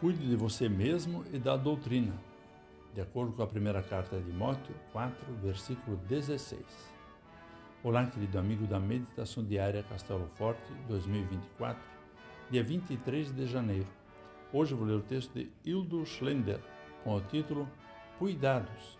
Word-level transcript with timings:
Cuide 0.00 0.28
de 0.28 0.36
você 0.36 0.68
mesmo 0.68 1.24
e 1.32 1.40
da 1.40 1.56
doutrina, 1.56 2.14
de 2.94 3.00
acordo 3.00 3.32
com 3.32 3.42
a 3.42 3.46
primeira 3.48 3.82
carta 3.82 4.16
de 4.16 4.26
Timóteo 4.26 4.72
4, 4.92 5.34
versículo 5.42 5.96
16. 6.08 6.62
Olá, 7.82 8.06
querido 8.06 8.38
amigo 8.38 8.64
da 8.64 8.78
Meditação 8.78 9.42
Diária 9.42 9.82
Castelo 9.82 10.28
Forte 10.36 10.72
2024, 10.86 11.82
dia 12.48 12.62
23 12.62 13.32
de 13.32 13.46
janeiro. 13.48 13.88
Hoje 14.52 14.72
vou 14.72 14.86
ler 14.86 14.98
o 14.98 15.02
texto 15.02 15.32
de 15.34 15.50
Hildo 15.64 16.06
Schlender 16.06 16.60
com 17.02 17.16
o 17.16 17.20
título 17.20 17.68
Cuidados. 18.20 18.96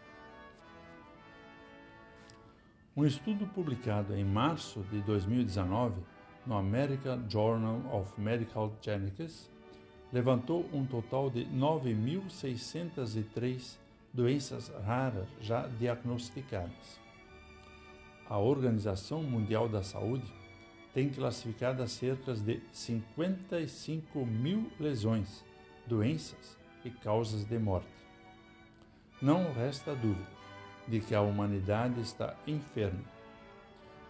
Um 2.97 3.05
estudo 3.05 3.47
publicado 3.47 4.17
em 4.17 4.25
março 4.25 4.81
de 4.91 5.01
2019 5.03 6.03
no 6.45 6.57
American 6.57 7.23
Journal 7.31 7.83
of 7.95 8.21
Medical 8.21 8.77
Genetics 8.83 9.49
levantou 10.13 10.69
um 10.73 10.87
total 10.87 11.29
de 11.31 11.45
9.603 11.47 13.77
doenças 14.13 14.69
raras 14.85 15.27
já 15.41 15.67
diagnosticadas. 15.67 17.01
A 18.29 18.39
Organização 18.39 19.23
Mundial 19.23 19.67
da 19.69 19.83
Saúde 19.83 20.31
tem 20.95 21.11
classificado 21.11 21.87
cerca 21.87 22.33
de 22.35 22.63
55 22.73 24.25
mil 24.25 24.73
lesões, 24.81 25.45
doenças 25.87 26.57
e 26.85 26.91
causas 26.91 27.45
de 27.45 27.59
morte. 27.59 27.87
Não 29.21 29.53
resta 29.53 29.95
dúvida 29.95 30.39
de 30.87 31.01
que 31.01 31.15
a 31.15 31.21
humanidade 31.21 32.01
está 32.01 32.35
enferma. 32.47 33.05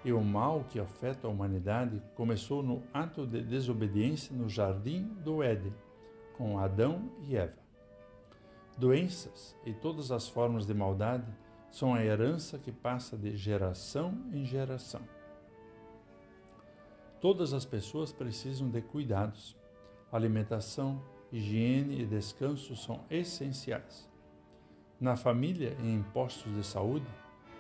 E 0.05 0.13
o 0.13 0.21
mal 0.21 0.65
que 0.71 0.79
afeta 0.79 1.27
a 1.27 1.31
humanidade 1.31 2.01
começou 2.15 2.63
no 2.63 2.85
ato 2.95 3.27
de 3.27 3.43
desobediência 3.43 4.33
no 4.35 4.49
jardim 4.49 5.03
do 5.25 5.43
Éden 5.43 5.73
com 6.39 6.57
Adão 6.57 7.11
e 7.21 7.37
Eva. 7.37 7.59
Doenças 8.79 9.57
e 9.67 9.75
todas 9.75 10.13
as 10.13 10.29
formas 10.29 10.65
de 10.65 10.73
maldade 10.73 11.27
são 11.69 11.93
a 11.93 12.03
herança 12.03 12.59
que 12.59 12.71
passa 12.71 13.19
de 13.19 13.37
geração 13.37 14.17
em 14.33 14.45
geração. 14.45 15.03
Todas 17.21 17.53
as 17.53 17.65
pessoas 17.65 18.13
precisam 18.13 18.71
de 18.71 18.81
cuidados. 18.81 19.57
Alimentação, 20.13 21.03
higiene 21.33 22.01
e 22.01 22.07
descanso 22.07 22.77
são 22.77 23.05
essenciais. 23.11 24.09
Na 25.01 25.17
família 25.17 25.77
em 25.83 26.01
postos 26.15 26.55
de 26.55 26.65
saúde, 26.65 27.07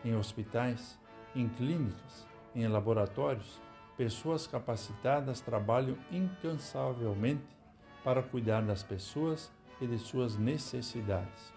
em 0.04 0.14
hospitais, 0.14 0.96
em 1.34 1.48
clínicas, 1.48 2.28
em 2.54 2.68
laboratórios, 2.68 3.60
pessoas 3.96 4.46
capacitadas 4.46 5.40
trabalham 5.40 5.98
incansavelmente 6.12 7.57
para 8.02 8.22
cuidar 8.22 8.62
das 8.62 8.82
pessoas 8.82 9.50
e 9.80 9.86
de 9.86 9.98
suas 9.98 10.36
necessidades. 10.36 11.52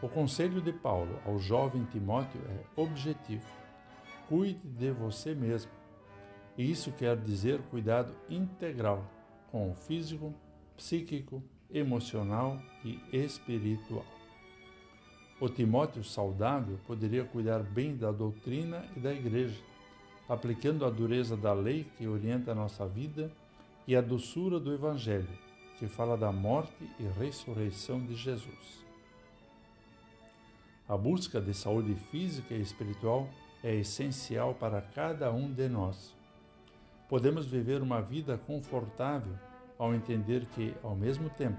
O 0.00 0.08
conselho 0.08 0.60
de 0.60 0.72
Paulo 0.72 1.18
ao 1.26 1.38
jovem 1.38 1.84
Timóteo 1.86 2.40
é 2.48 2.80
objetivo: 2.80 3.46
cuide 4.28 4.68
de 4.68 4.90
você 4.90 5.34
mesmo. 5.34 5.72
E 6.56 6.70
isso 6.70 6.92
quer 6.92 7.16
dizer 7.16 7.60
cuidado 7.70 8.14
integral 8.28 9.04
com 9.50 9.70
o 9.70 9.74
físico, 9.74 10.34
psíquico, 10.76 11.42
emocional 11.70 12.60
e 12.84 13.00
espiritual. 13.12 14.04
O 15.40 15.48
Timóteo 15.48 16.02
saudável 16.02 16.78
poderia 16.86 17.24
cuidar 17.24 17.62
bem 17.62 17.96
da 17.96 18.10
doutrina 18.10 18.84
e 18.96 19.00
da 19.00 19.12
igreja, 19.12 19.60
aplicando 20.28 20.84
a 20.84 20.90
dureza 20.90 21.36
da 21.36 21.52
lei 21.52 21.86
que 21.96 22.08
orienta 22.08 22.52
a 22.52 22.54
nossa 22.54 22.86
vida 22.86 23.30
e 23.88 23.96
a 23.96 24.02
doçura 24.02 24.60
do 24.60 24.70
Evangelho, 24.70 25.26
que 25.78 25.88
fala 25.88 26.14
da 26.14 26.30
morte 26.30 26.86
e 27.00 27.04
ressurreição 27.18 27.98
de 28.04 28.14
Jesus. 28.14 28.84
A 30.86 30.94
busca 30.94 31.40
de 31.40 31.54
saúde 31.54 31.94
física 31.94 32.52
e 32.52 32.60
espiritual 32.60 33.26
é 33.64 33.74
essencial 33.74 34.52
para 34.52 34.82
cada 34.82 35.32
um 35.32 35.50
de 35.50 35.70
nós. 35.70 36.14
Podemos 37.08 37.46
viver 37.46 37.80
uma 37.80 38.02
vida 38.02 38.36
confortável 38.36 39.32
ao 39.78 39.94
entender 39.94 40.44
que, 40.54 40.74
ao 40.82 40.94
mesmo 40.94 41.30
tempo, 41.30 41.58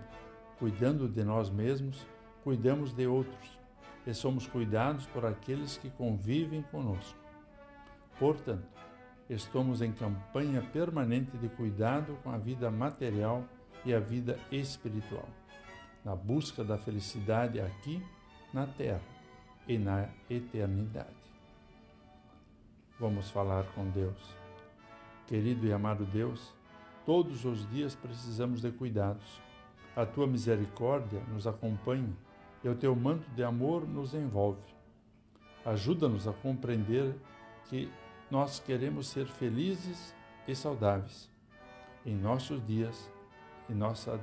cuidando 0.59 1.09
de 1.09 1.23
nós 1.23 1.49
mesmos, 1.49 2.05
cuidamos 2.43 2.93
de 2.93 3.07
outros 3.07 3.57
e 4.05 4.13
somos 4.13 4.45
cuidados 4.45 5.07
por 5.07 5.25
aqueles 5.25 5.77
que 5.77 5.89
convivem 5.89 6.61
conosco. 6.61 7.17
Portanto, 8.19 8.67
estamos 9.29 9.81
em 9.81 9.91
campanha 9.91 10.61
permanente 10.73 11.37
de 11.37 11.47
cuidado 11.49 12.17
com 12.23 12.31
a 12.31 12.37
vida 12.37 12.71
material 12.71 13.43
e 13.85 13.93
a 13.93 13.99
vida 13.99 14.39
espiritual, 14.51 15.27
na 16.03 16.15
busca 16.15 16.63
da 16.63 16.77
felicidade 16.77 17.61
aqui 17.61 18.03
na 18.53 18.65
terra 18.65 19.01
e 19.67 19.77
na 19.77 20.09
eternidade. 20.29 21.15
Vamos 22.99 23.29
falar 23.29 23.63
com 23.75 23.89
Deus. 23.91 24.35
Querido 25.27 25.65
e 25.67 25.71
amado 25.71 26.05
Deus, 26.05 26.53
todos 27.05 27.45
os 27.45 27.69
dias 27.69 27.95
precisamos 27.95 28.61
de 28.61 28.71
cuidados. 28.71 29.39
A 29.95 30.05
tua 30.05 30.25
misericórdia 30.25 31.21
nos 31.31 31.45
acompanha 31.45 32.13
e 32.63 32.67
o 32.67 32.75
teu 32.75 32.95
manto 32.95 33.29
de 33.31 33.43
amor 33.43 33.87
nos 33.87 34.13
envolve. 34.13 34.73
Ajuda-nos 35.63 36.27
a 36.27 36.33
compreender 36.33 37.15
que 37.69 37.91
nós 38.29 38.59
queremos 38.59 39.07
ser 39.07 39.25
felizes 39.25 40.13
e 40.47 40.55
saudáveis 40.55 41.29
em 42.05 42.15
nossos 42.15 42.65
dias, 42.65 43.09
em 43.69 43.73
nossa 43.73 44.19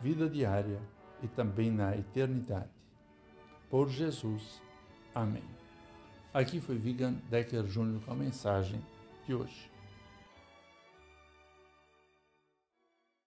vida 0.00 0.28
diária 0.28 0.80
e 1.22 1.28
também 1.28 1.70
na 1.70 1.96
eternidade. 1.96 2.70
Por 3.70 3.88
Jesus. 3.88 4.62
Amém. 5.14 5.44
Aqui 6.32 6.60
foi 6.60 6.76
Vigan 6.76 7.14
Decker 7.28 7.66
Júnior 7.66 8.00
com 8.04 8.12
a 8.12 8.16
mensagem 8.16 8.80
de 9.26 9.34
hoje. 9.34 9.70